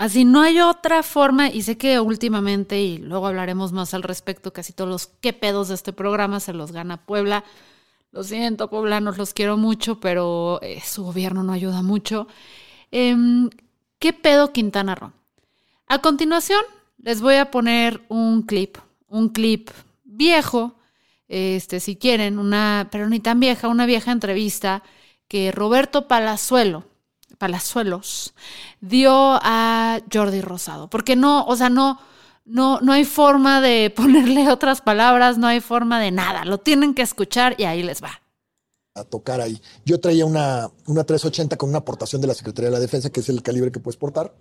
Así 0.00 0.24
no 0.24 0.40
hay 0.40 0.60
otra 0.60 1.02
forma, 1.02 1.50
y 1.50 1.60
sé 1.60 1.76
que 1.76 2.00
últimamente, 2.00 2.80
y 2.80 2.96
luego 2.96 3.26
hablaremos 3.26 3.70
más 3.72 3.92
al 3.92 4.02
respecto, 4.02 4.50
casi 4.50 4.72
todos 4.72 4.88
los 4.88 5.08
qué 5.20 5.34
pedos 5.34 5.68
de 5.68 5.74
este 5.74 5.92
programa 5.92 6.40
se 6.40 6.54
los 6.54 6.72
gana 6.72 7.04
Puebla. 7.04 7.44
Lo 8.10 8.24
siento, 8.24 8.70
poblanos, 8.70 9.18
los 9.18 9.34
quiero 9.34 9.58
mucho, 9.58 10.00
pero 10.00 10.58
eh, 10.62 10.80
su 10.82 11.04
gobierno 11.04 11.42
no 11.42 11.52
ayuda 11.52 11.82
mucho. 11.82 12.28
Em, 12.90 13.50
¿Qué 13.98 14.14
pedo 14.14 14.54
Quintana 14.54 14.94
Roo? 14.94 15.12
A 15.86 15.98
continuación, 15.98 16.62
les 16.96 17.20
voy 17.20 17.34
a 17.34 17.50
poner 17.50 18.00
un 18.08 18.40
clip, 18.40 18.78
un 19.06 19.28
clip 19.28 19.68
viejo, 20.04 20.76
este, 21.28 21.78
si 21.78 21.96
quieren, 21.96 22.38
una, 22.38 22.88
pero 22.90 23.06
ni 23.10 23.20
tan 23.20 23.38
vieja, 23.38 23.68
una 23.68 23.84
vieja 23.84 24.12
entrevista 24.12 24.82
que 25.28 25.52
Roberto 25.52 26.08
Palazuelo, 26.08 26.86
Palazuelos 27.40 28.34
dio 28.82 29.12
a 29.14 29.98
Jordi 30.12 30.42
Rosado. 30.42 30.90
Porque 30.90 31.16
no, 31.16 31.46
o 31.46 31.56
sea, 31.56 31.70
no, 31.70 31.98
no, 32.44 32.80
no 32.82 32.92
hay 32.92 33.06
forma 33.06 33.62
de 33.62 33.90
ponerle 33.96 34.50
otras 34.50 34.82
palabras, 34.82 35.38
no 35.38 35.46
hay 35.46 35.60
forma 35.60 35.98
de 35.98 36.10
nada. 36.10 36.44
Lo 36.44 36.58
tienen 36.58 36.94
que 36.94 37.00
escuchar 37.00 37.54
y 37.58 37.64
ahí 37.64 37.82
les 37.82 38.02
va. 38.02 38.20
a 38.94 39.04
tocar 39.04 39.40
ahí. 39.40 39.60
Yo 39.86 39.98
traía 40.00 40.26
una, 40.26 40.70
una 40.86 41.02
380 41.04 41.56
con 41.56 41.70
una 41.70 41.78
aportación 41.78 42.20
de 42.20 42.28
la 42.28 42.34
Secretaría 42.34 42.68
de 42.68 42.74
la 42.74 42.80
Defensa, 42.80 43.08
que 43.08 43.20
es 43.20 43.28
el 43.30 43.42
calibre 43.42 43.72
que 43.72 43.80
puedes 43.80 43.96
portar. 43.96 44.34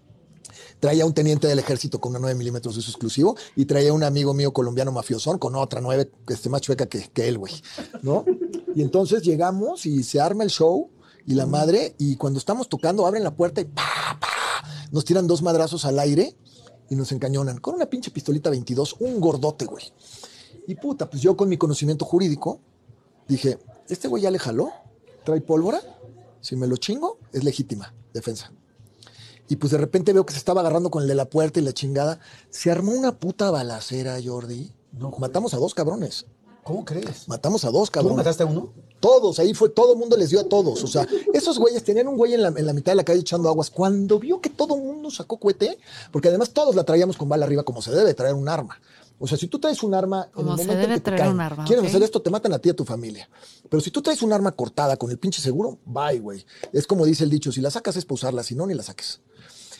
Traía 0.81 1.05
un 1.05 1.13
teniente 1.13 1.47
del 1.47 1.59
ejército 1.59 2.01
con 2.01 2.11
una 2.11 2.19
9 2.19 2.35
milímetros 2.35 2.75
de 2.75 2.79
uso 2.79 2.91
exclusivo 2.91 3.37
y 3.55 3.63
traía 3.63 3.93
un 3.93 4.03
amigo 4.03 4.33
mío 4.33 4.51
colombiano 4.51 4.91
mafiosón 4.91 5.37
con 5.37 5.55
otra 5.55 5.79
9 5.79 6.11
este, 6.27 6.49
más 6.49 6.59
chueca 6.59 6.87
que, 6.87 7.09
que 7.13 7.29
él, 7.29 7.37
güey. 7.37 7.53
¿No? 8.01 8.25
Y 8.75 8.81
entonces 8.81 9.23
llegamos 9.23 9.85
y 9.85 10.03
se 10.03 10.19
arma 10.19 10.43
el 10.43 10.49
show 10.49 10.89
y 11.29 11.35
la 11.35 11.45
madre, 11.45 11.93
y 11.99 12.15
cuando 12.15 12.39
estamos 12.39 12.67
tocando, 12.69 13.05
abren 13.05 13.23
la 13.23 13.35
puerta 13.35 13.61
y 13.61 13.65
pa, 13.65 14.17
pa, 14.19 14.63
nos 14.91 15.05
tiran 15.05 15.27
dos 15.27 15.43
madrazos 15.43 15.85
al 15.85 15.99
aire 15.99 16.35
y 16.89 16.95
nos 16.95 17.11
encañonan 17.11 17.59
con 17.59 17.75
una 17.75 17.85
pinche 17.85 18.09
pistolita 18.09 18.49
22, 18.49 18.95
un 18.99 19.21
gordote, 19.21 19.65
güey. 19.65 19.93
Y 20.65 20.73
puta, 20.73 21.07
pues 21.07 21.21
yo 21.21 21.37
con 21.37 21.47
mi 21.47 21.55
conocimiento 21.55 22.03
jurídico 22.03 22.61
dije, 23.27 23.59
este 23.87 24.07
güey 24.07 24.23
ya 24.23 24.31
le 24.31 24.39
jaló, 24.39 24.71
trae 25.23 25.39
pólvora, 25.39 25.79
si 26.41 26.55
me 26.55 26.65
lo 26.65 26.77
chingo, 26.77 27.19
es 27.31 27.43
legítima 27.43 27.93
defensa. 28.11 28.51
Y 29.47 29.57
pues 29.57 29.71
de 29.71 29.77
repente 29.77 30.13
veo 30.13 30.25
que 30.25 30.33
se 30.33 30.39
estaba 30.39 30.61
agarrando 30.61 30.89
con 30.89 31.03
el 31.03 31.09
de 31.09 31.13
la 31.13 31.29
puerta 31.29 31.59
y 31.59 31.63
la 31.63 31.73
chingada. 31.73 32.19
Se 32.49 32.71
armó 32.71 32.91
una 32.91 33.19
puta 33.19 33.51
balacera, 33.51 34.17
Jordi. 34.23 34.73
Matamos 35.19 35.53
a 35.53 35.57
dos 35.57 35.75
cabrones. 35.75 36.25
¿Cómo 36.63 36.85
crees? 36.85 37.27
Matamos 37.27 37.65
a 37.65 37.69
dos 37.69 37.89
¿Tú 37.89 37.93
cabrones. 37.93 38.17
mataste 38.17 38.41
a 38.41 38.47
uno? 38.47 38.73
Todos, 38.99 39.39
ahí 39.39 39.53
fue, 39.53 39.69
todo 39.69 39.93
el 39.93 39.99
mundo 39.99 40.17
les 40.17 40.29
dio 40.29 40.39
a 40.39 40.43
todos. 40.43 40.83
O 40.83 40.87
sea, 40.87 41.07
esos 41.33 41.57
güeyes 41.57 41.83
tenían 41.83 42.07
un 42.07 42.17
güey 42.17 42.33
en 42.33 42.41
la, 42.41 42.49
en 42.49 42.65
la 42.65 42.73
mitad 42.73 42.91
de 42.91 42.97
la 42.97 43.03
calle 43.03 43.21
echando 43.21 43.49
aguas. 43.49 43.69
Cuando 43.69 44.19
vio 44.19 44.41
que 44.41 44.49
todo 44.49 44.75
el 44.75 44.81
mundo 44.81 45.09
sacó 45.11 45.37
cohete, 45.37 45.77
porque 46.11 46.27
además 46.27 46.51
todos 46.51 46.75
la 46.75 46.83
traíamos 46.83 47.17
con 47.17 47.29
bala 47.29 47.45
arriba 47.45 47.63
como 47.63 47.81
se 47.81 47.91
debe 47.91 48.13
traer 48.13 48.33
un 48.35 48.49
arma. 48.49 48.79
O 49.19 49.27
sea, 49.27 49.37
si 49.37 49.47
tú 49.47 49.59
traes 49.59 49.83
un 49.83 49.93
arma, 49.93 50.29
en 50.33 50.39
el 50.39 50.43
se 50.43 50.43
momento 50.43 50.73
en 50.73 50.79
debe 50.79 50.93
que 50.93 50.99
te 50.99 51.03
traer 51.03 51.19
caen, 51.19 51.33
un 51.33 51.41
arma, 51.41 51.65
quieren 51.65 51.85
hacer 51.85 52.01
esto, 52.01 52.21
te 52.21 52.29
matan 52.29 52.53
a 52.53 52.59
ti 52.59 52.69
y 52.69 52.71
a 52.71 52.75
tu 52.75 52.85
familia. 52.85 53.29
Pero 53.69 53.81
si 53.81 53.91
tú 53.91 54.01
traes 54.01 54.21
un 54.21 54.31
arma 54.31 54.53
cortada 54.53 54.95
con 54.95 55.11
el 55.11 55.17
pinche 55.17 55.41
seguro, 55.41 55.77
bye, 55.85 56.19
güey. 56.19 56.45
Es 56.71 56.87
como 56.87 57.05
dice 57.05 57.25
el 57.25 57.29
dicho, 57.29 57.51
si 57.51 57.59
la 57.59 57.69
sacas 57.69 57.97
es 57.97 58.05
para 58.05 58.15
usarla, 58.15 58.43
si 58.43 58.55
no, 58.55 58.65
ni 58.65 58.73
la 58.73 58.83
saques. 58.83 59.19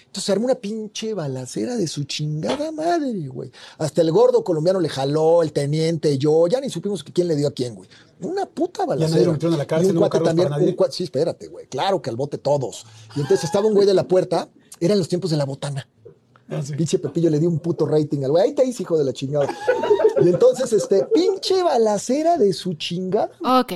Entonces 0.10 0.24
se 0.26 0.32
armó 0.32 0.46
una 0.46 0.56
pinche 0.56 1.14
balacera 1.14 1.76
de 1.78 1.86
su 1.88 2.04
chingada 2.06 2.72
madre, 2.72 3.28
güey. 3.28 3.52
Hasta 3.78 4.02
el 4.02 4.12
gordo 4.12 4.44
colombiano 4.44 4.80
le 4.80 4.90
jaló, 4.90 5.44
el 5.44 5.54
teniente, 5.54 6.18
yo, 6.18 6.48
ya 6.48 6.60
ni 6.60 6.68
supimos 6.72 7.04
quién 7.04 7.28
le 7.28 7.36
dio 7.36 7.48
a 7.48 7.52
quién, 7.52 7.76
güey. 7.76 7.88
Una 8.22 8.48
puta 8.48 8.88
balacera. 8.88 9.12
nadie 9.12 9.26
lo 9.28 9.34
metieron 9.34 9.54
a 9.54 9.58
la 9.60 9.68
cárcel, 9.68 9.86
Y 9.86 9.90
un 9.92 9.96
no 9.96 10.02
cuate 10.10 10.20
también, 10.26 10.52
un 10.52 10.76
cuate- 10.76 10.94
sí, 10.94 11.04
espérate, 11.04 11.48
güey. 11.48 11.68
Claro 11.68 12.02
que 12.02 12.10
al 12.10 12.16
bote 12.16 12.40
todos. 12.40 12.88
Y 13.16 13.20
entonces 13.22 13.44
estaba 13.44 13.68
un 13.68 13.76
güey 13.76 13.86
de 13.86 13.94
la 13.94 14.08
puerta, 14.08 14.50
eran 14.80 14.98
los 14.98 15.08
tiempos 15.08 15.30
de 15.30 15.38
la 15.38 15.46
botana. 15.46 15.88
Ah, 16.50 16.64
Pinche 16.76 16.98
Pepillo 16.98 17.30
le 17.30 17.38
dio 17.38 17.48
un 17.48 17.60
puto 17.60 17.86
rating 17.86 18.24
al 18.24 18.32
güey. 18.32 18.46
Ahí 18.46 18.54
te 18.54 18.66
hice, 18.66 18.82
hijo 18.82 18.98
de 18.98 19.04
la 19.04 19.14
chingada. 19.14 19.48
Y 20.20 20.28
entonces, 20.28 20.74
este, 20.74 21.06
pinche 21.14 21.62
balacera 21.62 22.36
de 22.40 22.52
su 22.54 22.74
chingada. 22.74 23.30
Ok. 23.46 23.74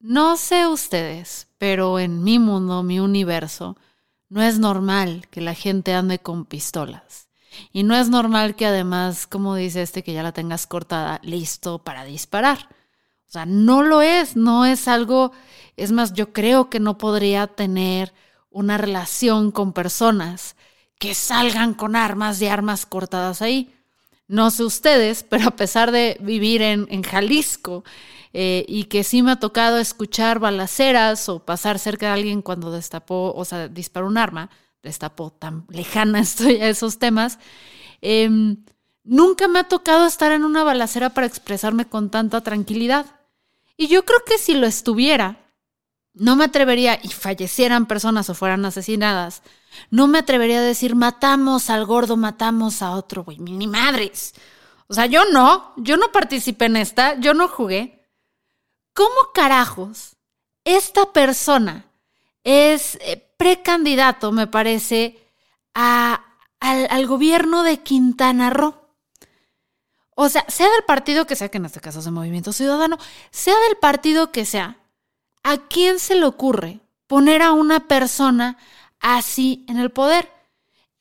No 0.00 0.36
sé 0.36 0.66
ustedes, 0.66 1.46
pero 1.58 2.00
en 2.00 2.24
mi 2.24 2.40
mundo, 2.40 2.82
mi 2.82 2.98
universo, 2.98 3.76
no 4.32 4.40
es 4.42 4.58
normal 4.58 5.28
que 5.30 5.42
la 5.42 5.52
gente 5.52 5.92
ande 5.92 6.18
con 6.18 6.46
pistolas. 6.46 7.28
Y 7.70 7.82
no 7.82 7.94
es 7.94 8.08
normal 8.08 8.56
que 8.56 8.64
además, 8.64 9.26
como 9.26 9.54
dice 9.54 9.82
este, 9.82 10.02
que 10.02 10.14
ya 10.14 10.22
la 10.22 10.32
tengas 10.32 10.66
cortada, 10.66 11.20
listo 11.22 11.84
para 11.84 12.04
disparar. 12.04 12.70
O 13.28 13.30
sea, 13.30 13.44
no 13.44 13.82
lo 13.82 14.00
es, 14.00 14.34
no 14.34 14.64
es 14.64 14.88
algo, 14.88 15.32
es 15.76 15.92
más, 15.92 16.14
yo 16.14 16.32
creo 16.32 16.70
que 16.70 16.80
no 16.80 16.96
podría 16.96 17.46
tener 17.46 18.14
una 18.48 18.78
relación 18.78 19.50
con 19.50 19.74
personas 19.74 20.56
que 20.98 21.14
salgan 21.14 21.74
con 21.74 21.94
armas 21.94 22.40
y 22.40 22.46
armas 22.46 22.86
cortadas 22.86 23.42
ahí. 23.42 23.74
No 24.28 24.50
sé 24.50 24.64
ustedes, 24.64 25.22
pero 25.28 25.48
a 25.48 25.56
pesar 25.56 25.92
de 25.92 26.16
vivir 26.20 26.62
en, 26.62 26.86
en 26.90 27.02
Jalisco 27.02 27.84
eh, 28.32 28.64
y 28.66 28.84
que 28.84 29.04
sí 29.04 29.22
me 29.22 29.32
ha 29.32 29.36
tocado 29.36 29.78
escuchar 29.78 30.38
balaceras 30.38 31.28
o 31.28 31.44
pasar 31.44 31.78
cerca 31.78 32.06
de 32.06 32.12
alguien 32.12 32.40
cuando 32.40 32.72
destapó, 32.72 33.32
o 33.34 33.44
sea, 33.44 33.68
disparó 33.68 34.06
un 34.06 34.16
arma, 34.16 34.48
destapó 34.82 35.30
tan 35.30 35.66
lejana 35.68 36.20
estoy 36.20 36.56
a 36.56 36.68
esos 36.68 36.98
temas, 36.98 37.38
em, 38.00 38.64
nunca 39.04 39.48
me 39.48 39.58
ha 39.58 39.64
tocado 39.64 40.06
estar 40.06 40.32
en 40.32 40.44
una 40.44 40.64
balacera 40.64 41.10
para 41.10 41.26
expresarme 41.26 41.86
con 41.86 42.10
tanta 42.10 42.40
tranquilidad. 42.40 43.06
Y 43.76 43.88
yo 43.88 44.04
creo 44.04 44.20
que 44.24 44.38
si 44.38 44.54
lo 44.54 44.66
estuviera, 44.66 45.41
no 46.14 46.36
me 46.36 46.44
atrevería, 46.44 46.98
y 47.02 47.08
fallecieran 47.08 47.86
personas 47.86 48.28
o 48.30 48.34
fueran 48.34 48.64
asesinadas, 48.64 49.42
no 49.90 50.06
me 50.06 50.18
atrevería 50.18 50.58
a 50.58 50.62
decir, 50.62 50.94
matamos 50.94 51.70
al 51.70 51.86
gordo, 51.86 52.16
matamos 52.16 52.82
a 52.82 52.92
otro, 52.92 53.24
güey, 53.24 53.38
ni 53.38 53.66
madres. 53.66 54.34
O 54.88 54.94
sea, 54.94 55.06
yo 55.06 55.24
no, 55.24 55.72
yo 55.78 55.96
no 55.96 56.12
participé 56.12 56.66
en 56.66 56.76
esta, 56.76 57.18
yo 57.18 57.32
no 57.32 57.48
jugué. 57.48 58.06
¿Cómo 58.92 59.32
carajos 59.32 60.16
esta 60.64 61.12
persona 61.12 61.86
es 62.44 62.96
eh, 63.00 63.34
precandidato, 63.38 64.32
me 64.32 64.46
parece, 64.46 65.18
a, 65.74 66.22
al, 66.60 66.86
al 66.90 67.06
gobierno 67.06 67.62
de 67.62 67.78
Quintana 67.78 68.50
Roo? 68.50 68.82
O 70.14 70.28
sea, 70.28 70.44
sea 70.48 70.68
del 70.68 70.84
partido 70.84 71.26
que 71.26 71.36
sea, 71.36 71.48
que 71.48 71.56
en 71.56 71.64
este 71.64 71.80
caso 71.80 72.00
es 72.00 72.06
el 72.06 72.12
Movimiento 72.12 72.52
Ciudadano, 72.52 72.98
sea 73.30 73.58
del 73.68 73.78
partido 73.78 74.30
que 74.30 74.44
sea, 74.44 74.76
¿a 75.42 75.58
quién 75.68 75.98
se 75.98 76.14
le 76.14 76.24
ocurre 76.24 76.80
poner 77.06 77.42
a 77.42 77.52
una 77.52 77.86
persona 77.88 78.56
así 79.00 79.64
en 79.68 79.78
el 79.78 79.90
poder? 79.90 80.28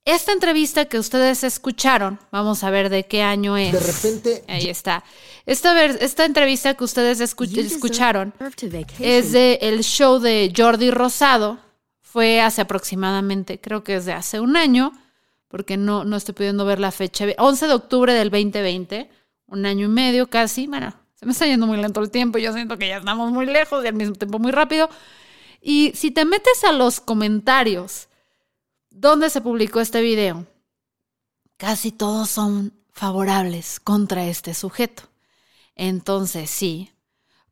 Esta 0.04 0.32
entrevista 0.32 0.86
que 0.86 0.98
ustedes 0.98 1.44
escucharon, 1.44 2.20
vamos 2.32 2.64
a 2.64 2.72
ver 2.72 2.90
de 2.90 3.06
qué 3.06 3.22
año 3.22 3.56
es. 3.56 3.72
De 3.72 3.80
repente, 3.80 4.44
Ahí 4.48 4.68
está. 4.68 5.04
Esta, 5.46 5.86
esta 5.86 6.26
entrevista 6.26 6.74
que 6.74 6.84
ustedes 6.84 7.22
escu- 7.22 7.48
escucharon 7.76 8.34
es 9.00 9.32
de 9.32 9.60
el 9.62 9.84
show 9.84 10.20
de 10.20 10.52
Jordi 10.56 10.90
Rosado. 10.90 11.60
Fue 12.02 12.42
hace 12.42 12.62
aproximadamente, 12.62 13.62
creo 13.62 13.84
que 13.84 13.96
es 13.96 14.06
de 14.06 14.14
hace 14.14 14.40
un 14.40 14.58
año, 14.58 14.92
porque 15.48 15.78
no, 15.78 16.04
no 16.04 16.18
estoy 16.18 16.34
pudiendo 16.34 16.66
ver 16.66 16.80
la 16.80 16.92
fecha. 16.92 17.26
11 17.38 17.68
de 17.68 17.74
octubre 17.74 18.14
del 18.14 18.32
2020, 18.32 19.08
un 19.48 19.66
año 19.68 19.86
y 19.86 19.90
medio 19.90 20.30
casi. 20.32 20.66
Bueno, 20.66 20.94
se 21.22 21.26
me 21.26 21.32
está 21.32 21.46
yendo 21.46 21.68
muy 21.68 21.78
lento 21.78 22.02
el 22.02 22.12
tiempo. 22.12 22.38
Yo 22.38 22.52
siento 22.52 22.78
que 22.78 22.90
ya 22.90 22.98
estamos 22.98 23.32
muy 23.32 23.46
lejos 23.46 23.86
y 23.86 23.88
al 23.88 23.94
mismo 23.94 24.16
tiempo 24.16 24.40
muy 24.40 24.52
rápido. 24.52 24.90
Y 25.62 25.94
si 25.96 26.12
te 26.12 26.26
metes 26.26 26.66
a 26.66 26.74
los 26.74 27.00
comentarios 27.00 28.10
¿Dónde 28.92 29.30
se 29.30 29.40
publicó 29.40 29.80
este 29.80 30.02
video? 30.02 30.46
Casi 31.56 31.94
todos 31.94 32.30
son 32.30 32.74
favorables 32.92 33.80
contra 33.80 34.26
este 34.26 34.54
sujeto. 34.54 35.04
Entonces, 35.76 36.50
sí. 36.50 36.92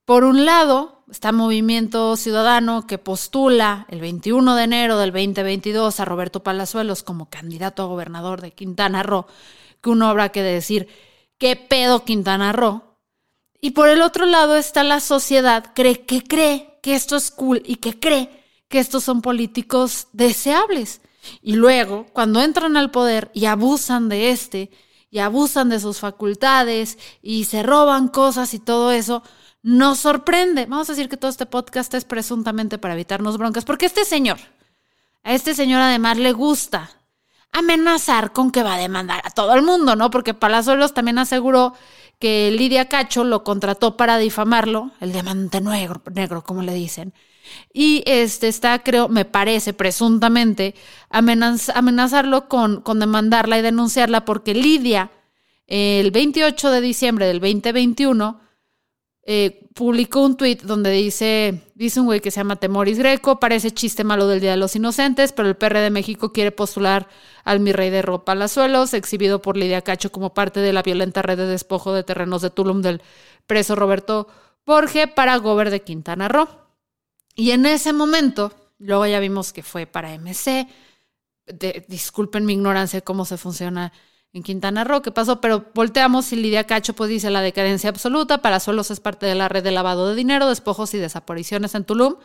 Por 0.04 0.26
un 0.26 0.46
lado, 0.46 1.06
está 1.10 1.32
Movimiento 1.32 2.18
Ciudadano 2.18 2.88
que 2.88 2.98
postula 2.98 3.86
el 3.88 4.02
21 4.02 4.54
de 4.56 4.64
enero 4.64 4.98
del 4.98 5.14
2022 5.14 6.02
a 6.02 6.06
Roberto 6.06 6.44
Palazuelos 6.44 7.04
como 7.04 7.30
candidato 7.30 7.84
a 7.84 7.88
gobernador 7.88 8.42
de 8.42 8.52
Quintana 8.52 9.02
Roo, 9.02 9.26
que 9.82 9.90
uno 9.92 10.10
habrá 10.10 10.30
que 10.30 10.44
decir, 10.44 10.90
¿qué 11.38 11.56
pedo 11.56 12.04
Quintana 12.04 12.52
Roo? 12.52 12.84
Y 13.62 13.72
por 13.72 13.90
el 13.90 14.02
otro 14.02 14.26
lado 14.26 14.56
está 14.56 14.84
la 14.84 15.00
sociedad 15.00 15.74
cree, 15.76 16.06
que 16.06 16.24
cree 16.24 16.80
que 16.82 16.96
esto 16.96 17.18
es 17.18 17.32
cool 17.32 17.62
y 17.66 17.76
que 17.76 18.00
cree 18.00 18.44
que 18.68 18.80
estos 18.80 19.04
son 19.04 19.22
políticos 19.22 20.08
deseables. 20.14 21.02
Y 21.42 21.56
luego, 21.56 22.06
cuando 22.14 22.42
entran 22.42 22.78
al 22.78 22.92
poder 22.92 23.32
y 23.34 23.46
abusan 23.46 24.08
de 24.08 24.32
este, 24.32 24.72
y 25.12 25.20
abusan 25.20 25.70
de 25.70 25.80
sus 25.80 26.00
facultades, 26.00 26.98
y 27.22 27.46
se 27.46 27.64
roban 27.64 28.08
cosas 28.08 28.54
y 28.54 28.60
todo 28.60 28.92
eso, 28.92 29.24
nos 29.62 30.00
sorprende. 30.00 30.66
Vamos 30.66 30.90
a 30.90 30.94
decir 30.94 31.10
que 31.10 31.18
todo 31.18 31.32
este 31.32 31.46
podcast 31.46 31.94
es 31.96 32.06
presuntamente 32.06 32.78
para 32.78 32.94
evitarnos 32.94 33.38
broncas, 33.38 33.66
porque 33.66 33.88
este 33.88 34.06
señor, 34.06 34.38
a 35.24 35.34
este 35.34 35.54
señor 35.54 35.82
además 35.82 36.18
le 36.18 36.32
gusta 36.32 36.92
amenazar 37.52 38.32
con 38.32 38.52
que 38.52 38.64
va 38.64 38.76
a 38.76 38.80
demandar 38.80 39.22
a 39.26 39.32
todo 39.32 39.54
el 39.56 39.64
mundo, 39.64 39.96
¿no? 39.96 40.12
Porque 40.12 40.34
Palazuelos 40.34 40.94
también 40.94 41.18
aseguró 41.18 41.74
que 42.20 42.52
Lidia 42.52 42.90
Cacho 42.90 43.24
lo 43.24 43.44
contrató 43.44 43.98
para 43.98 44.18
difamarlo, 44.18 44.92
el 45.00 45.14
diamante 45.14 45.62
negro, 45.62 46.02
negro 46.14 46.44
como 46.44 46.62
le 46.62 46.74
dicen. 46.74 47.14
Y 47.74 48.04
este 48.06 48.48
está, 48.48 48.84
creo, 48.84 49.08
me 49.08 49.26
parece, 49.26 49.74
presuntamente, 49.74 50.76
amenazarlo 51.10 52.48
con, 52.48 52.82
con 52.82 53.00
demandarla 53.00 53.58
y 53.58 53.62
denunciarla 53.62 54.26
porque 54.26 54.54
Lidia, 54.54 55.12
el 55.68 56.12
28 56.12 56.72
de 56.72 56.82
diciembre 56.82 57.26
del 57.26 57.40
2021, 57.40 58.40
eh, 59.32 59.70
publicó 59.76 60.24
un 60.26 60.38
tuit 60.38 60.64
donde 60.64 60.90
dice, 60.90 61.62
dice 61.76 62.00
un 62.00 62.08
güey 62.08 62.20
que 62.20 62.32
se 62.32 62.40
llama 62.40 62.56
Temoris 62.56 62.98
Greco, 62.98 63.40
parece 63.40 63.70
chiste 63.70 64.04
malo 64.04 64.28
del 64.28 64.40
Día 64.40 64.50
de 64.50 64.58
los 64.58 64.76
Inocentes, 64.76 65.34
pero 65.34 65.48
el 65.48 65.56
PR 65.56 65.78
de 65.78 65.92
México 65.92 66.34
quiere 66.34 66.52
postular 66.52 67.08
al 67.44 67.60
mi 67.60 67.72
rey 67.72 67.92
de 67.92 68.02
ropa 68.02 68.26
Palazuelos, 68.26 68.96
exhibido 68.96 69.40
por 69.40 69.56
Lidia 69.56 69.84
Cacho 69.84 70.12
como 70.12 70.34
parte 70.34 70.62
de 70.62 70.74
la 70.74 70.82
violenta 70.82 71.22
red 71.22 71.38
de 71.38 71.46
despojo 71.46 71.94
de 71.94 72.04
terrenos 72.04 72.42
de 72.42 72.50
Tulum 72.50 72.82
del 72.82 73.04
preso 73.46 73.76
Roberto 73.76 74.28
Borge 74.66 75.08
para 75.08 75.38
Gober 75.38 75.70
de 75.70 75.84
Quintana 75.84 76.28
Roo. 76.28 76.48
Y 77.36 77.52
en 77.52 77.68
ese 77.68 77.94
momento, 77.94 78.52
luego 78.80 79.06
ya 79.06 79.20
vimos 79.20 79.54
que 79.54 79.62
fue 79.62 79.86
para 79.86 80.12
MC, 80.18 80.68
disculpen 81.88 82.48
mi 82.48 82.54
ignorancia 82.54 82.98
de 82.98 83.04
cómo 83.04 83.26
se 83.26 83.38
funciona 83.38 83.94
en 84.34 84.44
Quintana 84.44 84.84
Roo, 84.84 85.02
qué 85.02 85.12
pasó, 85.12 85.42
pero 85.42 85.66
volteamos 85.74 86.32
y 86.32 86.36
Lidia 86.36 86.66
Cacho 86.66 86.94
pues 86.94 87.10
dice 87.10 87.30
la 87.32 87.42
decadencia 87.42 87.90
absoluta, 87.90 88.40
para 88.40 88.60
solos 88.60 88.92
es 88.92 89.00
parte 89.00 89.26
de 89.26 89.36
la 89.36 89.50
red 89.50 89.64
de 89.64 89.72
lavado 89.72 90.10
de 90.10 90.16
dinero, 90.16 90.48
despojos 90.48 90.94
y 90.94 90.98
desapariciones 91.00 91.74
en 91.76 91.84
Tulum. 91.84 92.16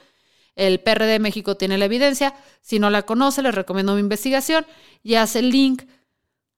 El 0.55 0.81
PRD 0.81 1.07
de 1.07 1.19
México 1.19 1.57
tiene 1.57 1.79
la 1.79 1.87
evidencia, 1.87 2.35
si 2.61 2.79
no 2.79 2.91
la 2.91 3.03
conoce 3.03 3.43
les 3.43 3.55
recomiendo 3.55 3.95
mi 3.95 4.01
investigación. 4.01 4.67
Y 5.03 5.15
hace 5.15 5.41
el 5.41 5.51
link 5.51 5.83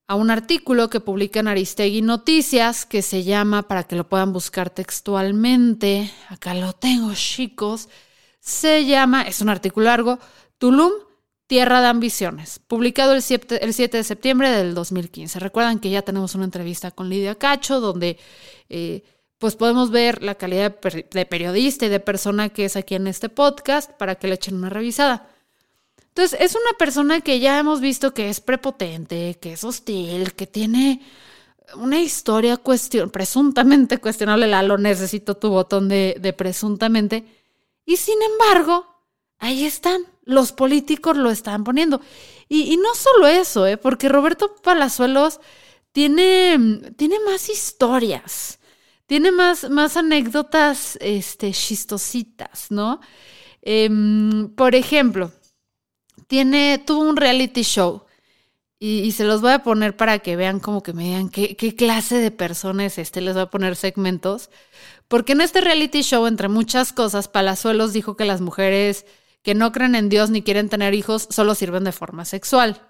a 0.09 0.17
un 0.17 0.31
artículo 0.31 0.91
que 0.91 1.01
publica 1.01 1.41
en 1.41 1.49
Aristegui 1.49 2.03
Noticias 2.03 2.85
que 2.85 3.01
se 3.03 3.25
llama, 3.25 3.69
para 3.69 3.85
que 3.85 3.97
lo 3.97 4.09
puedan 4.09 4.33
buscar 4.33 4.71
textualmente, 4.71 6.11
acá 6.29 6.55
lo 6.55 6.73
tengo 6.73 7.13
chicos, 7.15 7.89
se 8.41 8.85
llama, 8.85 9.23
es 9.23 9.41
un 9.41 9.49
artículo 9.49 9.87
largo, 9.87 10.19
Tulum 10.59 10.93
Tierra 11.47 11.81
de 11.81 11.87
Ambiciones, 11.87 12.59
publicado 12.59 13.13
el 13.13 13.23
7, 13.23 13.59
de 13.61 14.05
septiembre 14.05 14.51
del 14.51 14.75
2015. 14.75 15.39
Recuerdan 15.39 15.79
que 15.79 15.91
ya 15.91 16.03
tenemos 16.03 16.35
una 16.35 16.45
entrevista 16.45 16.91
con 16.91 17.09
Lidia 17.09 17.37
Cacho, 17.37 17.81
donde 17.81 18.19
eh, 18.69 19.05
pues 19.39 19.55
podemos 19.55 19.93
ver 19.93 20.25
la 20.25 20.35
calidad 20.35 20.77
de 20.81 21.27
periodista 21.27 21.87
y 21.87 21.89
de 21.89 22.01
persona 22.01 22.49
que 22.49 22.65
es 22.65 22.75
aquí 22.75 22.97
en 22.97 23.07
este 23.07 23.29
podcast 23.29 23.93
para 23.93 24.17
que 24.17 24.27
le 24.27 24.35
echen 24.35 24.57
una 24.57 24.71
revisada. 24.71 25.29
Entonces, 26.09 26.41
es 26.41 26.57
una 26.57 26.77
persona 26.79 27.21
que 27.21 27.39
ya 27.39 27.59
hemos 27.59 27.81
visto 27.81 28.13
que 28.13 28.29
es 28.29 28.41
prepotente, 28.41 29.39
que 29.41 29.53
es 29.53 29.63
hostil, 29.63 30.33
que 30.33 30.49
tiene 30.49 31.03
una 31.77 32.01
historia 32.01 32.57
cuestión, 32.57 33.11
presuntamente 33.11 33.99
cuestionable. 33.99 34.49
Lalo, 34.49 34.79
necesito 34.79 35.37
tu 35.37 35.51
botón 35.51 35.89
de 35.89 36.35
presuntamente. 36.37 37.25
Y 37.85 37.99
sin 37.99 38.17
embargo, 38.23 38.87
ahí 39.39 39.65
están 39.65 40.07
los 40.27 40.53
políticos 40.53 41.17
lo 41.17 41.31
están 41.31 41.65
poniendo. 41.65 42.03
Y, 42.49 42.77
no 42.77 42.95
solo 42.95 43.27
eso, 43.27 43.67
¿eh? 43.67 43.79
porque 43.79 44.11
Roberto 44.11 44.55
Palazuelos 44.63 45.41
tiene, 45.93 46.93
tiene 46.97 47.19
más 47.21 47.49
historias, 47.49 48.61
tiene 49.07 49.33
más, 49.33 49.71
más 49.71 49.97
anécdotas 49.97 50.99
este, 51.01 51.53
chistositas, 51.53 52.71
¿no? 52.71 53.01
Em, 53.63 54.49
por 54.55 54.75
ejemplo, 54.75 55.33
tiene, 56.29 56.83
tuvo 56.85 57.01
un 57.03 57.17
reality 57.17 57.63
show 57.63 58.05
y, 58.79 59.13
se 59.13 59.25
los 59.25 59.41
voy 59.41 59.53
a 59.53 59.63
poner 59.63 59.97
para 59.97 60.19
que 60.19 60.37
vean 60.37 60.61
como 60.61 60.83
que 60.83 60.93
me 60.93 61.05
digan 61.05 61.31
qué, 61.31 61.57
qué 61.57 61.75
clase 61.75 62.19
de 62.19 62.31
persona 62.31 62.85
es 62.85 62.99
este. 62.99 63.21
Les 63.23 63.35
voy 63.35 63.45
a 63.45 63.51
poner 63.51 63.75
segmentos. 63.75 64.51
Porque 65.09 65.33
en 65.33 65.41
este 65.41 65.61
reality 65.63 66.03
show, 66.03 66.27
entre 66.27 66.49
muchas 66.49 66.93
cosas, 66.93 67.29
Palazuelos 67.29 67.93
dijo 67.93 68.17
que 68.17 68.27
las 68.27 68.41
mujeres 68.43 69.07
que 69.47 69.55
no 69.55 69.71
creen 69.71 69.95
en 69.95 70.09
Dios 70.09 70.29
ni 70.29 70.43
quieren 70.43 70.69
tener 70.69 70.93
hijos 70.93 71.29
solo 71.31 71.55
sirven 71.55 71.85
de 71.85 71.93
forma 71.93 72.25
sexual. 72.25 72.83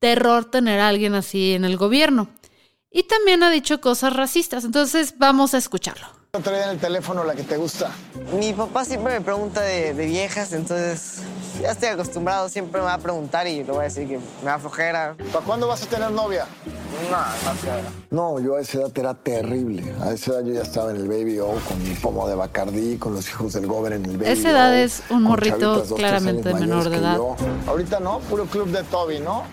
Terror 0.00 0.50
tener 0.50 0.80
a 0.80 0.88
alguien 0.88 1.14
así 1.14 1.52
en 1.52 1.64
el 1.64 1.76
gobierno. 1.76 2.28
Y 2.90 3.04
también 3.04 3.44
ha 3.44 3.50
dicho 3.50 3.80
cosas 3.80 4.12
racistas, 4.12 4.64
entonces 4.64 5.14
vamos 5.16 5.54
a 5.54 5.58
escucharlo. 5.58 6.08
Trae 6.42 6.64
en 6.64 6.70
el 6.70 6.78
teléfono 6.78 7.24
la 7.24 7.34
que 7.34 7.42
te 7.42 7.56
gusta. 7.56 7.90
Mi 8.38 8.52
papá 8.52 8.84
siempre 8.84 9.14
me 9.14 9.20
pregunta 9.20 9.62
de, 9.62 9.92
viejas, 9.92 10.52
entonces 10.52 11.22
ya 11.60 11.70
estoy 11.70 11.88
acostumbrado, 11.88 12.48
siempre 12.48 12.80
me 12.80 12.86
va 12.86 12.94
a 12.94 12.98
preguntar 12.98 13.46
y 13.46 13.64
le 13.64 13.72
voy 13.72 13.80
a 13.80 13.84
decir 13.84 14.06
que 14.06 14.18
me 14.18 14.44
da 14.44 14.58
flojera. 14.58 15.16
¿Para 15.32 15.44
cuándo 15.44 15.66
vas 15.66 15.82
a 15.82 15.86
tener 15.86 16.10
novia? 16.10 16.46
No, 18.10 18.38
no 18.38 18.40
yo 18.40 18.56
a 18.56 18.60
esa 18.60 18.78
edad 18.78 18.90
era 18.94 19.14
terrible. 19.14 19.94
A 20.00 20.12
esa 20.12 20.32
edad 20.32 20.44
yo 20.44 20.54
ya 20.54 20.62
estaba 20.62 20.90
en 20.90 20.96
el 20.96 21.08
Baby 21.08 21.38
O 21.38 21.54
con 21.68 21.82
mi 21.82 21.94
pomo 21.94 22.28
de 22.28 22.34
Bacardí, 22.34 22.96
con 22.96 23.14
los 23.14 23.28
hijos 23.28 23.52
del 23.52 23.66
Gober 23.66 23.94
en 23.94 24.04
el 24.04 24.16
Baby 24.16 24.30
Esa 24.30 24.50
edad 24.50 24.76
es 24.76 25.02
un 25.10 25.22
morrito 25.22 25.84
claramente 25.94 26.52
menor 26.54 26.88
de 26.90 26.96
edad. 26.98 27.18
Ahorita 27.66 28.00
no, 28.00 28.20
puro 28.20 28.44
club 28.46 28.68
de 28.68 28.82
Toby, 28.84 29.20
¿no? 29.20 29.44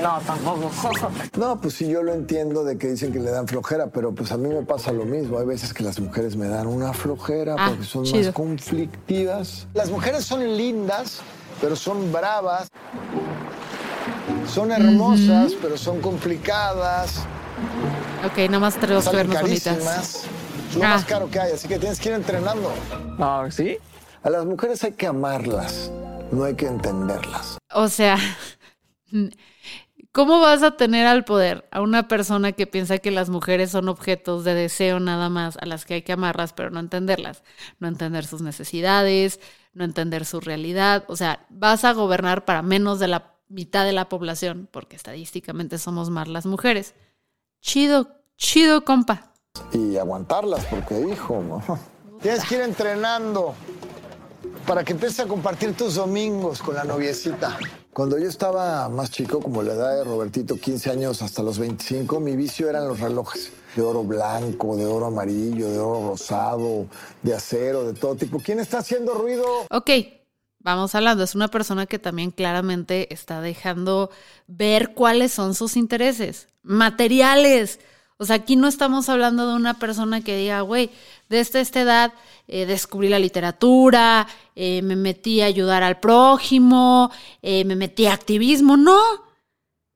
No, 0.00 0.20
tampoco. 0.26 0.70
No, 1.36 1.60
pues 1.60 1.74
sí, 1.74 1.88
yo 1.88 2.02
lo 2.02 2.12
entiendo 2.12 2.64
de 2.64 2.78
que 2.78 2.88
dicen 2.88 3.12
que 3.12 3.18
le 3.18 3.30
dan 3.30 3.46
flojera, 3.46 3.88
pero 3.88 4.12
pues 4.14 4.32
a 4.32 4.36
mí 4.36 4.48
me 4.48 4.62
pasa 4.62 4.92
lo 4.92 5.04
mismo. 5.04 5.38
Hay 5.38 5.46
veces 5.46 5.74
que 5.74 5.82
las 5.82 5.98
mujeres 6.00 6.36
me 6.36 6.48
dan 6.48 6.66
una 6.66 6.92
flojera 6.92 7.56
ah, 7.58 7.68
porque 7.70 7.84
son 7.84 8.10
más 8.10 8.28
conflictivas. 8.32 9.66
Las 9.74 9.90
mujeres 9.90 10.24
son 10.24 10.56
lindas, 10.56 11.20
pero 11.60 11.76
son 11.76 12.12
bravas. 12.12 12.68
Son 14.46 14.70
hermosas, 14.70 15.52
pero 15.60 15.76
son 15.76 16.00
complicadas. 16.00 17.24
Ok, 18.24 18.38
nada 18.48 18.60
más 18.60 18.76
tres 18.76 19.10
vernos 19.10 19.40
bonitas. 19.40 20.26
Es 20.70 20.76
lo 20.76 20.84
más 20.84 21.02
ah. 21.02 21.06
caro 21.06 21.30
que 21.30 21.38
hay, 21.38 21.52
así 21.52 21.68
que 21.68 21.78
tienes 21.78 21.98
que 21.98 22.08
ir 22.10 22.14
entrenando. 22.14 22.72
Ah, 23.18 23.46
¿sí? 23.50 23.78
A 24.22 24.30
las 24.30 24.44
mujeres 24.46 24.82
hay 24.84 24.92
que 24.92 25.06
amarlas, 25.06 25.90
no 26.30 26.44
hay 26.44 26.54
que 26.54 26.66
entenderlas. 26.66 27.58
O 27.74 27.88
sea, 27.88 28.16
¿cómo 30.12 30.40
vas 30.40 30.62
a 30.62 30.76
tener 30.76 31.06
al 31.06 31.24
poder 31.24 31.68
a 31.72 31.80
una 31.80 32.06
persona 32.06 32.52
que 32.52 32.66
piensa 32.66 32.98
que 32.98 33.10
las 33.10 33.30
mujeres 33.30 33.70
son 33.70 33.88
objetos 33.88 34.44
de 34.44 34.54
deseo 34.54 35.00
nada 35.00 35.28
más, 35.28 35.56
a 35.56 35.66
las 35.66 35.84
que 35.84 35.94
hay 35.94 36.02
que 36.02 36.12
amarlas, 36.12 36.52
pero 36.52 36.70
no 36.70 36.80
entenderlas? 36.80 37.42
No 37.80 37.88
entender 37.88 38.26
sus 38.26 38.42
necesidades, 38.42 39.40
no 39.72 39.84
entender 39.84 40.24
su 40.24 40.40
realidad. 40.40 41.04
O 41.08 41.16
sea, 41.16 41.46
vas 41.48 41.84
a 41.84 41.92
gobernar 41.92 42.44
para 42.44 42.62
menos 42.62 42.98
de 43.00 43.08
la 43.08 43.32
mitad 43.48 43.84
de 43.84 43.92
la 43.92 44.08
población, 44.08 44.68
porque 44.70 44.96
estadísticamente 44.96 45.78
somos 45.78 46.10
más 46.10 46.28
las 46.28 46.46
mujeres. 46.46 46.94
Chido, 47.60 48.08
chido, 48.36 48.84
compa. 48.84 49.32
Y 49.72 49.96
aguantarlas, 49.96 50.64
porque 50.66 51.00
hijo, 51.00 51.42
¿no? 51.42 51.62
Tienes 52.20 52.44
que 52.44 52.54
ir 52.56 52.60
entrenando 52.62 53.54
para 54.66 54.84
que 54.84 54.92
empieces 54.92 55.20
a 55.20 55.26
compartir 55.26 55.74
tus 55.76 55.96
domingos 55.96 56.62
con 56.62 56.74
la 56.74 56.84
noviecita. 56.84 57.58
Cuando 57.92 58.18
yo 58.18 58.28
estaba 58.28 58.88
más 58.88 59.10
chico, 59.10 59.40
como 59.40 59.62
la 59.62 59.74
edad 59.74 59.96
de 59.96 60.04
Robertito, 60.04 60.56
15 60.56 60.90
años 60.90 61.20
hasta 61.22 61.42
los 61.42 61.58
25, 61.58 62.20
mi 62.20 62.36
vicio 62.36 62.70
eran 62.70 62.88
los 62.88 63.00
relojes. 63.00 63.52
De 63.76 63.82
oro 63.82 64.02
blanco, 64.02 64.76
de 64.76 64.86
oro 64.86 65.06
amarillo, 65.06 65.70
de 65.70 65.78
oro 65.78 66.10
rosado, 66.10 66.86
de 67.22 67.34
acero, 67.34 67.84
de 67.84 67.94
todo 67.94 68.14
tipo. 68.14 68.38
¿Quién 68.38 68.60
está 68.60 68.78
haciendo 68.78 69.14
ruido? 69.14 69.44
Ok, 69.70 69.90
vamos 70.58 70.94
hablando, 70.94 71.24
es 71.24 71.34
una 71.34 71.48
persona 71.48 71.86
que 71.86 71.98
también 71.98 72.30
claramente 72.30 73.12
está 73.12 73.40
dejando 73.40 74.10
ver 74.46 74.94
cuáles 74.94 75.32
son 75.32 75.54
sus 75.54 75.76
intereses 75.76 76.48
materiales. 76.62 77.80
O 78.18 78.24
sea, 78.24 78.36
aquí 78.36 78.56
no 78.56 78.68
estamos 78.68 79.08
hablando 79.08 79.48
de 79.48 79.56
una 79.56 79.74
persona 79.74 80.20
que 80.20 80.36
diga, 80.36 80.60
güey, 80.60 80.90
desde 81.32 81.60
esta 81.62 81.80
edad 81.80 82.12
eh, 82.46 82.66
descubrí 82.66 83.08
la 83.08 83.18
literatura, 83.18 84.28
eh, 84.54 84.82
me 84.82 84.94
metí 84.94 85.40
a 85.40 85.46
ayudar 85.46 85.82
al 85.82 85.98
prójimo, 85.98 87.10
eh, 87.40 87.64
me 87.64 87.74
metí 87.74 88.06
a 88.06 88.12
activismo. 88.12 88.76
No, 88.76 89.00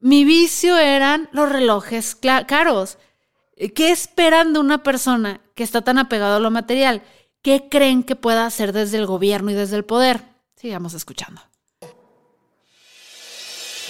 mi 0.00 0.24
vicio 0.24 0.78
eran 0.78 1.28
los 1.32 1.52
relojes 1.52 2.16
caros. 2.16 2.96
¿Qué 3.74 3.90
esperan 3.90 4.54
de 4.54 4.60
una 4.60 4.82
persona 4.82 5.40
que 5.54 5.62
está 5.62 5.82
tan 5.82 5.98
apegada 5.98 6.36
a 6.36 6.40
lo 6.40 6.50
material? 6.50 7.02
¿Qué 7.42 7.68
creen 7.68 8.02
que 8.02 8.16
pueda 8.16 8.46
hacer 8.46 8.72
desde 8.72 8.96
el 8.96 9.06
gobierno 9.06 9.50
y 9.50 9.54
desde 9.54 9.76
el 9.76 9.84
poder? 9.84 10.22
Sigamos 10.56 10.94
escuchando. 10.94 11.42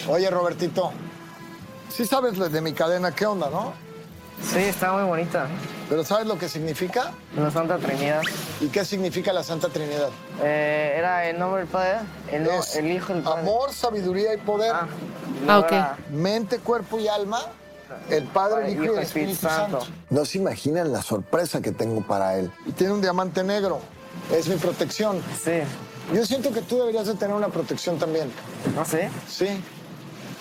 Oye, 0.08 0.28
Robertito, 0.30 0.92
sí 1.88 2.04
sabes 2.04 2.36
de 2.52 2.60
mi 2.60 2.72
cadena, 2.72 3.14
¿qué 3.14 3.24
onda, 3.24 3.48
no? 3.50 3.85
Sí, 4.42 4.58
está 4.58 4.92
muy 4.92 5.04
bonita. 5.04 5.46
¿Pero 5.88 6.04
sabes 6.04 6.26
lo 6.26 6.38
que 6.38 6.48
significa? 6.48 7.12
La 7.36 7.50
Santa 7.50 7.78
Trinidad. 7.78 8.22
¿Y 8.60 8.68
qué 8.68 8.84
significa 8.84 9.32
la 9.32 9.42
Santa 9.42 9.68
Trinidad? 9.68 10.10
Eh, 10.42 10.94
era 10.98 11.28
el 11.28 11.38
nombre 11.38 11.60
del 11.60 11.68
Padre, 11.68 11.98
el, 12.30 12.48
el 12.76 12.90
Hijo, 12.90 13.12
el 13.12 13.22
Padre. 13.22 13.40
Amor, 13.40 13.72
sabiduría 13.72 14.34
y 14.34 14.38
poder. 14.38 14.72
Ah, 14.74 14.88
ah 15.48 15.58
ok. 15.60 16.10
Mente, 16.10 16.58
cuerpo 16.58 16.98
y 16.98 17.08
alma. 17.08 17.40
El 18.10 18.24
Padre, 18.24 18.66
el 18.66 18.72
Hijo 18.74 18.84
y 18.84 18.88
el 18.88 18.98
Espíritu, 18.98 19.46
Santo. 19.48 19.86
No 20.10 20.24
se 20.24 20.38
imaginan 20.38 20.92
la 20.92 21.02
sorpresa 21.02 21.60
que 21.60 21.72
tengo 21.72 22.02
para 22.02 22.36
él. 22.36 22.50
Y 22.66 22.72
tiene 22.72 22.92
un 22.92 23.00
diamante 23.00 23.44
negro. 23.44 23.80
Es 24.32 24.48
mi 24.48 24.56
protección. 24.56 25.22
Sí. 25.42 25.60
Yo 26.12 26.24
siento 26.24 26.52
que 26.52 26.62
tú 26.62 26.78
deberías 26.78 27.06
de 27.06 27.14
tener 27.14 27.34
una 27.34 27.48
protección 27.48 27.98
también. 27.98 28.30
¿No 28.74 28.84
sé? 28.84 29.08
Sí. 29.28 29.48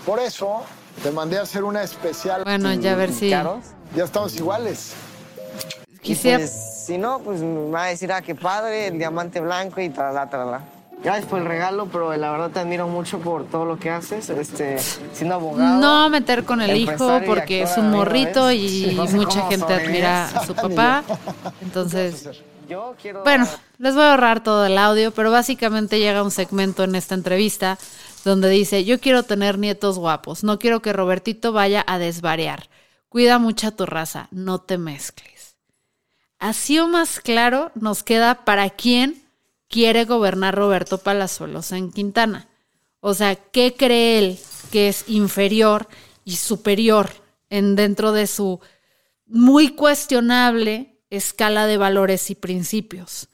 Por 0.06 0.20
eso 0.20 0.64
te 1.02 1.12
mandé 1.12 1.38
a 1.38 1.44
hacer 1.44 1.64
una 1.64 1.84
especial. 1.84 2.44
Bueno, 2.44 2.74
ya 2.74 2.94
a 2.94 2.96
ver 2.96 3.12
si. 3.12 3.30
Ya 3.30 3.62
estamos 3.96 4.36
iguales. 4.36 4.94
Quisiera. 6.02 6.40
Pues, 6.40 6.84
si 6.86 6.98
no, 6.98 7.20
pues 7.20 7.42
me 7.42 7.72
va 7.72 7.86
a 7.86 7.88
decir, 7.88 8.12
ah, 8.12 8.22
qué 8.22 8.36
padre, 8.36 8.88
el 8.88 8.98
diamante 8.98 9.40
blanco 9.40 9.82
y 9.82 9.90
tal, 9.90 10.14
tal. 10.30 10.62
Gracias 11.04 11.28
por 11.28 11.40
el 11.40 11.46
regalo, 11.46 11.88
pero 11.92 12.16
la 12.16 12.32
verdad 12.32 12.50
te 12.50 12.60
admiro 12.60 12.88
mucho 12.88 13.20
por 13.20 13.46
todo 13.46 13.66
lo 13.66 13.78
que 13.78 13.90
haces, 13.90 14.30
este, 14.30 14.80
siendo 15.14 15.36
abogado. 15.36 15.80
No 15.80 16.10
meter 16.10 16.46
con 16.46 16.62
el 16.62 16.76
hijo 16.76 17.22
porque 17.26 17.64
es 17.64 17.78
un 17.78 17.92
morrito 17.92 18.52
y 18.52 18.98
mucha 19.14 19.48
gente 19.48 19.74
admira 19.74 20.26
a 20.26 20.46
su 20.46 20.56
papá. 20.56 21.04
Entonces, 21.62 22.30
Yo 22.68 22.96
quiero... 23.00 23.24
bueno, 23.24 23.48
les 23.78 23.94
voy 23.94 24.04
a 24.04 24.12
ahorrar 24.12 24.42
todo 24.42 24.66
el 24.66 24.78
audio, 24.78 25.12
pero 25.12 25.30
básicamente 25.32 26.00
llega 26.00 26.24
un 26.24 26.32
segmento 26.32 26.84
en 26.84 26.96
esta 26.96 27.14
entrevista 27.14 27.78
donde 28.26 28.50
dice, 28.50 28.84
yo 28.84 29.00
quiero 29.00 29.24
tener 29.24 29.58
nietos 29.58 29.98
guapos, 29.98 30.44
no 30.44 30.60
quiero 30.60 30.82
que 30.82 30.92
Robertito 30.92 31.54
vaya 31.54 31.86
a 31.88 32.00
desvariar. 32.00 32.70
Cuida 33.08 33.40
mucha 33.40 33.72
tu 33.72 33.86
raza, 33.86 34.28
no 34.32 34.60
te 34.60 34.78
mezcles. 34.78 35.56
Así 36.40 36.80
o 36.80 36.88
más 36.88 37.22
claro 37.22 37.72
nos 37.76 38.04
queda 38.04 38.44
para 38.44 38.70
quién 38.72 39.24
quiere 39.70 40.06
gobernar 40.06 40.56
Roberto 40.56 40.98
Palazuelos 40.98 41.72
en 41.72 41.92
Quintana. 41.92 42.50
O 43.00 43.14
sea, 43.14 43.36
¿qué 43.36 43.76
cree 43.78 44.18
él 44.18 44.40
que 44.72 44.90
es 44.90 45.06
inferior 45.08 45.88
y 46.26 46.38
superior 46.38 47.12
en 47.50 47.76
dentro 47.76 48.12
de 48.12 48.28
su 48.28 48.60
muy 49.28 49.70
cuestionable 49.70 51.00
escala 51.10 51.68
de 51.68 51.78
valores 51.78 52.30
y 52.32 52.36
principios? 52.36 53.30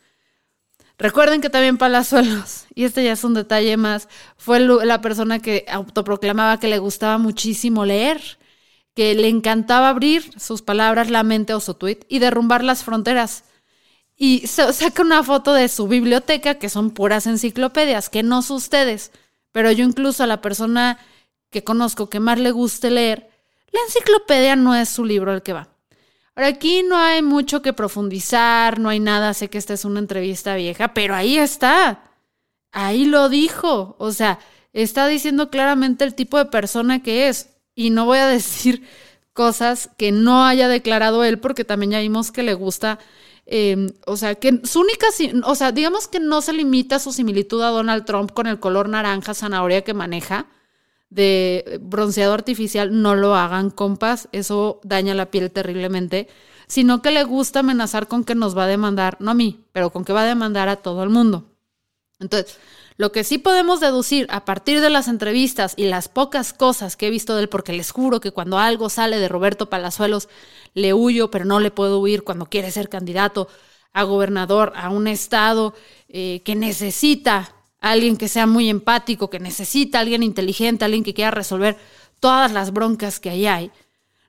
Recuerden 1.02 1.42
que 1.42 1.50
también 1.50 1.80
Palazuelos, 1.80 2.66
y 2.76 2.84
este 2.84 3.04
ya 3.04 3.14
es 3.14 3.24
un 3.24 3.34
detalle 3.34 3.76
más, 3.76 4.08
fue 4.38 4.60
la 4.60 5.02
persona 5.02 5.40
que 5.40 5.66
autoproclamaba 5.68 6.60
que 6.60 6.68
le 6.68 6.78
gustaba 6.78 7.18
muchísimo 7.18 7.86
leer, 7.86 8.22
que 8.94 9.16
le 9.16 9.28
encantaba 9.28 9.90
abrir 9.90 10.32
sus 10.40 10.62
palabras, 10.62 11.10
la 11.10 11.24
mente 11.24 11.56
o 11.56 11.60
su 11.60 11.74
tweet 11.74 12.02
y 12.08 12.20
derrumbar 12.20 12.64
las 12.64 12.84
fronteras. 12.84 13.46
Y 14.16 14.46
saca 14.46 15.02
una 15.02 15.24
foto 15.24 15.54
de 15.54 15.70
su 15.70 15.88
biblioteca, 15.88 16.60
que 16.60 16.70
son 16.70 16.92
puras 16.92 17.26
enciclopedias, 17.26 18.10
que 18.10 18.22
no 18.22 18.44
son 18.44 18.58
ustedes, 18.58 19.12
pero 19.52 19.72
yo 19.72 19.84
incluso 19.84 20.24
a 20.24 20.28
la 20.28 20.42
persona 20.42 21.00
que 21.50 21.64
conozco 21.64 22.10
que 22.10 22.20
más 22.20 22.38
le 22.38 22.52
guste 22.52 22.92
leer, 22.92 23.32
la 23.72 23.80
enciclopedia 23.88 24.56
no 24.56 24.76
es 24.76 24.90
su 24.90 25.04
libro 25.04 25.34
el 25.34 25.42
que 25.42 25.54
va. 25.54 25.70
Ahora, 26.36 26.48
aquí 26.48 26.84
no 26.84 26.98
hay 26.98 27.22
mucho 27.22 27.62
que 27.62 27.74
profundizar, 27.74 28.80
no 28.80 28.90
hay 28.90 29.00
nada, 29.00 29.34
sé 29.34 29.50
que 29.50 29.58
esta 29.58 29.74
es 29.74 29.84
una 29.86 30.00
entrevista 30.00 30.56
vieja, 30.56 30.94
pero 30.94 31.14
ahí 31.16 31.38
está. 31.38 32.04
Ahí 32.72 33.06
lo 33.06 33.30
dijo. 33.30 33.96
O 34.00 34.12
sea, 34.12 34.40
está 34.74 35.08
diciendo 35.08 35.50
claramente 35.50 36.06
el 36.06 36.16
tipo 36.16 36.38
de 36.38 36.46
persona 36.46 37.04
que 37.04 37.28
es. 37.28 37.50
Y 37.76 37.90
no 37.90 38.06
voy 38.06 38.20
a 38.20 38.28
decir 38.28 38.84
cosas 39.34 39.90
que 39.98 40.12
no 40.12 40.46
haya 40.46 40.68
declarado 40.68 41.24
él, 41.24 41.40
porque 41.40 41.66
también 41.66 41.92
ya 41.92 42.00
vimos 42.00 42.32
que 42.32 42.44
le 42.44 42.54
gusta. 42.54 43.00
Em, 43.46 43.90
o 44.06 44.18
sea, 44.18 44.36
que 44.36 44.62
su 44.64 44.80
única, 44.82 45.08
o 45.46 45.56
sea, 45.56 45.72
digamos 45.72 46.08
que 46.08 46.20
no 46.20 46.42
se 46.42 46.54
limita 46.54 47.00
su 47.00 47.12
similitud 47.12 47.62
a 47.64 47.70
Donald 47.70 48.06
Trump 48.06 48.32
con 48.32 48.48
el 48.48 48.60
color 48.60 48.88
naranja 48.90 49.34
zanahoria 49.34 49.84
que 49.84 49.94
maneja 49.94 50.48
de 51.12 51.80
bronceado 51.84 52.34
artificial, 52.34 53.02
no 53.02 53.14
lo 53.16 53.36
hagan, 53.36 53.70
compas, 53.70 54.30
eso 54.32 54.80
daña 54.84 55.14
la 55.14 55.30
piel 55.30 55.52
terriblemente, 55.52 56.28
sino 56.68 57.02
que 57.02 57.12
le 57.12 57.24
gusta 57.26 57.60
amenazar 57.60 58.08
con 58.08 58.24
que 58.24 58.34
nos 58.34 58.58
va 58.58 58.64
a 58.64 58.68
demandar, 58.68 59.18
no 59.20 59.32
a 59.32 59.36
mí, 59.36 59.66
pero 59.74 59.92
con 59.92 60.06
que 60.06 60.14
va 60.14 60.24
a 60.24 60.26
demandar 60.26 60.70
a 60.70 60.78
todo 60.78 61.04
el 61.04 61.10
mundo. 61.10 61.46
Entonces, 62.20 62.58
lo 62.96 63.12
que 63.12 63.24
sí 63.24 63.40
podemos 63.40 63.82
deducir 63.82 64.26
a 64.30 64.46
partir 64.46 64.80
de 64.80 64.90
las 64.90 65.10
entrevistas 65.10 65.74
y 65.76 65.86
las 65.86 66.08
pocas 66.08 66.54
cosas 66.54 66.96
que 66.96 67.08
he 67.08 67.10
visto 67.10 67.36
de 67.36 67.44
él, 67.44 67.50
porque 67.50 67.74
les 67.74 67.92
juro 67.92 68.22
que 68.22 68.32
cuando 68.32 68.58
algo 68.58 68.90
sale 68.90 69.20
de 69.20 69.28
Roberto 69.28 69.70
Palazuelos, 69.70 70.30
le 70.74 70.94
huyo, 70.94 71.30
pero 71.30 71.44
no 71.44 71.60
le 71.60 71.72
puedo 71.72 72.00
huir 72.00 72.24
cuando 72.24 72.46
quiere 72.46 72.72
ser 72.72 72.88
candidato 72.88 73.50
a 73.92 74.04
gobernador 74.04 74.72
a 74.76 74.90
un 74.90 75.08
estado 75.08 75.74
eh, 76.08 76.42
que 76.46 76.56
necesita 76.56 77.54
alguien 77.82 78.16
que 78.16 78.30
sea 78.30 78.46
muy 78.46 78.70
empático, 78.70 79.30
que 79.30 79.40
necesita 79.40 80.00
alguien 80.00 80.24
inteligente, 80.24 80.86
alguien 80.86 81.04
que 81.04 81.14
quiera 81.14 81.32
resolver 81.32 81.78
todas 82.20 82.52
las 82.54 82.72
broncas 82.72 83.20
que 83.20 83.32
ahí 83.32 83.48
hay. 83.48 83.72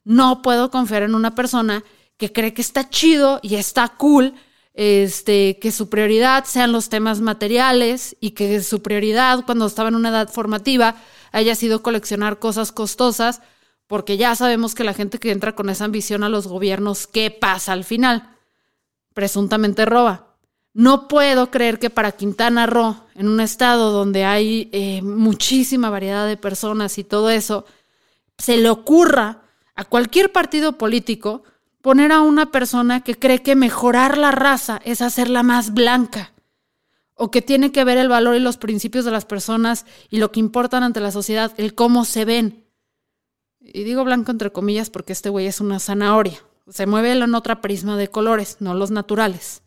No 0.05 0.43
puedo 0.43 0.71
confiar 0.71 1.05
en 1.05 1.15
una 1.15 1.35
persona 1.35 1.85
que 2.17 2.33
cree 2.33 2.55
que 2.55 2.63
está 2.63 2.89
chido 2.89 3.39
y 3.43 3.55
está 3.57 3.89
cool, 3.89 4.35
este, 4.75 5.59
que 5.61 5.71
su 5.71 5.91
prioridad 5.91 6.45
sean 6.47 6.73
los 6.73 6.89
temas 6.89 7.21
materiales 7.21 8.17
y 8.21 8.31
que 8.31 8.63
su 8.63 8.81
prioridad 8.83 9.45
cuando 9.45 9.67
estaba 9.67 9.91
en 9.91 9.97
una 9.97 10.09
edad 10.09 10.31
formativa 10.31 10.97
haya 11.31 11.55
sido 11.55 11.83
coleccionar 11.83 12.39
cosas 12.39 12.73
costosas, 12.73 13.43
porque 13.87 14.17
ya 14.17 14.35
sabemos 14.35 14.75
que 14.75 14.85
la 14.85 14.95
gente 14.95 15.19
que 15.19 15.31
entra 15.31 15.55
con 15.55 15.69
esa 15.69 15.85
ambición 15.85 16.25
a 16.25 16.31
los 16.31 16.47
gobiernos, 16.47 17.07
¿qué 17.07 17.31
pasa 17.31 17.73
al 17.73 17.85
final? 17.85 18.31
Presuntamente 19.13 19.85
roba. 19.85 20.32
No 20.75 21.07
puedo 21.07 21.51
creer 21.51 21.79
que 21.79 21.91
para 21.91 22.13
Quintana 22.13 22.67
Roo, 22.67 22.97
en 23.15 23.29
un 23.29 23.41
estado 23.41 23.91
donde 23.91 24.25
hay 24.25 24.71
eh, 24.73 25.03
muchísima 25.03 25.91
variedad 25.91 26.27
de 26.27 26.37
personas 26.39 26.97
y 26.97 27.05
todo 27.05 27.29
eso, 27.31 27.67
se 28.39 28.57
le 28.57 28.71
ocurra 28.71 29.43
a 29.75 29.85
cualquier 29.85 30.33
partido 30.33 30.79
político 30.79 31.43
poner 31.83 32.13
a 32.13 32.21
una 32.21 32.51
persona 32.51 33.03
que 33.03 33.19
cree 33.19 33.43
que 33.43 33.57
mejorar 33.57 34.17
la 34.17 34.31
raza 34.31 34.81
es 34.85 35.03
hacerla 35.03 35.43
más 35.43 35.75
blanca, 35.75 36.33
o 37.15 37.31
que 37.31 37.43
tiene 37.43 37.73
que 37.73 37.85
ver 37.85 37.99
el 37.99 38.09
valor 38.09 38.37
y 38.37 38.41
los 38.41 38.57
principios 38.57 39.05
de 39.05 39.11
las 39.11 39.27
personas 39.27 39.85
y 40.09 40.19
lo 40.19 40.33
que 40.33 40.41
importan 40.41 40.83
ante 40.83 41.01
la 41.01 41.11
sociedad, 41.11 41.53
el 41.57 41.75
cómo 41.75 42.05
se 42.05 42.25
ven. 42.25 42.65
Y 43.61 43.85
digo 43.85 44.05
blanco 44.05 44.31
entre 44.31 44.51
comillas 44.51 44.91
porque 44.91 45.13
este 45.13 45.29
güey 45.29 45.47
es 45.47 45.61
una 45.61 45.79
zanahoria. 45.79 46.43
Se 46.69 46.87
mueve 46.87 47.13
en 47.13 47.35
otra 47.35 47.61
prisma 47.61 47.97
de 47.97 48.09
colores, 48.09 48.57
no 48.61 48.75
los 48.75 48.91
naturales. 48.91 49.62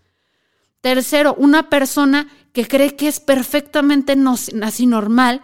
Tercero, 0.86 1.34
una 1.39 1.68
persona 1.68 2.27
que 2.54 2.68
cree 2.68 2.96
que 2.96 3.08
es 3.08 3.20
perfectamente 3.20 4.15
así 4.62 4.86
normal 4.86 5.42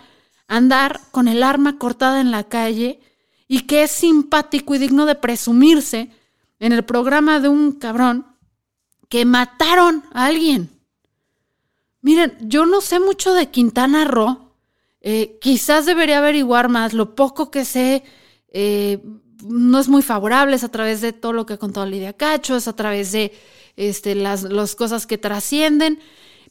andar 0.47 1.01
con 1.09 1.27
el 1.27 1.41
arma 1.41 1.79
cortada 1.79 2.21
en 2.21 2.29
la 2.29 2.43
calle 2.43 2.99
y 3.47 3.61
que 3.61 3.81
es 3.81 3.89
simpático 3.89 4.75
y 4.75 4.77
digno 4.77 5.07
de 5.07 5.15
presumirse 5.15 6.11
en 6.59 6.73
el 6.73 6.85
programa 6.85 7.39
de 7.39 7.49
un 7.49 7.71
cabrón 7.71 8.27
que 9.09 9.25
mataron 9.25 10.03
a 10.13 10.27
alguien. 10.27 10.69
Miren, 12.01 12.37
yo 12.41 12.67
no 12.67 12.79
sé 12.79 12.99
mucho 12.99 13.33
de 13.33 13.49
Quintana 13.49 14.05
Roo. 14.05 14.53
Eh, 14.99 15.39
quizás 15.41 15.87
debería 15.87 16.19
averiguar 16.19 16.69
más. 16.69 16.93
Lo 16.93 17.15
poco 17.15 17.49
que 17.49 17.65
sé 17.65 18.03
eh, 18.49 19.01
no 19.43 19.79
es 19.79 19.89
muy 19.89 20.03
favorable. 20.03 20.55
Es 20.55 20.63
a 20.63 20.69
través 20.69 21.01
de 21.01 21.13
todo 21.13 21.33
lo 21.33 21.47
que 21.47 21.53
ha 21.53 21.57
contado 21.57 21.87
Lidia 21.87 22.13
Cacho, 22.13 22.55
es 22.57 22.67
a 22.67 22.75
través 22.75 23.11
de 23.11 23.31
este, 23.75 24.15
las, 24.15 24.75
cosas 24.75 25.07
que 25.07 25.17
trascienden, 25.17 25.99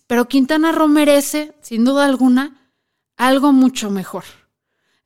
pero 0.06 0.28
Quintana 0.28 0.72
Roo 0.72 0.88
merece, 0.88 1.54
sin 1.60 1.84
duda 1.84 2.04
alguna, 2.04 2.72
algo 3.16 3.52
mucho 3.52 3.90
mejor. 3.90 4.24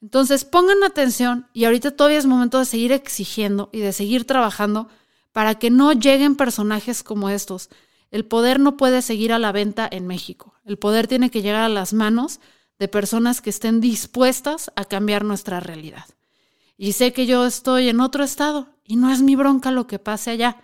Entonces 0.01 0.45
pongan 0.45 0.85
atención 0.85 1.49
y 1.53 1.65
ahorita 1.65 1.93
todavía 1.93 2.19
es 2.19 2.27
momento 2.27 2.59
de 2.59 2.65
seguir 2.67 2.93
exigiendo 2.93 3.71
y 3.73 3.81
de 3.81 3.93
seguir 3.93 4.27
trabajando 4.27 4.89
para 5.33 5.57
que 5.57 5.71
no 5.71 5.93
lleguen 5.93 6.37
personajes 6.37 7.03
como 7.03 7.31
estos. 7.31 7.71
El 8.11 8.25
poder 8.25 8.61
no 8.61 8.77
puede 8.77 9.03
seguir 9.03 9.33
a 9.33 9.39
la 9.39 9.51
venta 9.51 9.89
en 9.91 10.07
México. 10.07 10.55
El 10.65 10.79
poder 10.79 11.09
tiene 11.09 11.31
que 11.31 11.43
llegar 11.43 11.63
a 11.63 11.69
las 11.69 11.93
manos 11.93 12.41
de 12.79 12.89
personas 12.89 13.41
que 13.41 13.51
estén 13.51 13.81
dispuestas 13.81 14.71
a 14.77 14.85
cambiar 14.85 15.25
nuestra 15.25 15.61
realidad. 15.61 16.05
Y 16.77 16.93
sé 16.93 17.13
que 17.13 17.27
yo 17.27 17.47
estoy 17.47 17.89
en 17.89 18.01
otro 18.01 18.25
estado 18.25 18.69
y 18.85 18.97
no 18.97 19.11
es 19.11 19.23
mi 19.23 19.37
bronca 19.37 19.71
lo 19.71 19.87
que 19.87 19.99
pase 19.99 20.31
allá 20.31 20.64